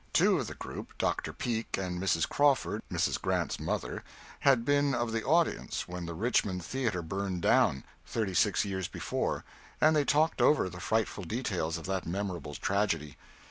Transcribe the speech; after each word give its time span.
Two 0.13 0.39
of 0.39 0.47
the 0.47 0.55
group 0.55 0.97
Dr. 0.97 1.31
Peake 1.31 1.77
and 1.77 2.01
Mrs. 2.01 2.27
Crawford, 2.27 2.81
Mrs. 2.91 3.21
Grant's 3.21 3.59
mother 3.59 4.03
had 4.39 4.65
been 4.65 4.95
of 4.95 5.11
the 5.11 5.23
audience 5.23 5.87
when 5.87 6.07
the 6.07 6.15
Richmond 6.15 6.65
theatre 6.65 7.03
burned 7.03 7.43
down, 7.43 7.83
thirty 8.07 8.33
six 8.33 8.65
years 8.65 8.87
before, 8.87 9.43
and 9.79 9.95
they 9.95 10.03
talked 10.05 10.41
over 10.41 10.69
the 10.69 10.79
frightful 10.79 11.23
details 11.23 11.77
of 11.77 11.85
that 11.85 12.07
memorable 12.07 12.55
tragedy. 12.55 13.15